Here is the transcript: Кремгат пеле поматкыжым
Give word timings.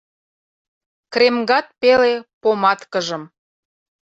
Кремгат 1.13 1.67
пеле 1.79 2.13
поматкыжым 2.41 3.23